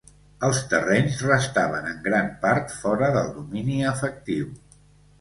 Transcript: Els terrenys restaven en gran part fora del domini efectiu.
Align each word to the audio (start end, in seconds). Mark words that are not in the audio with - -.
Els 0.45 0.61
terrenys 0.71 1.19
restaven 1.25 1.91
en 1.91 2.01
gran 2.09 2.33
part 2.49 2.75
fora 2.81 3.13
del 3.21 3.33
domini 3.39 3.81
efectiu. 3.95 4.55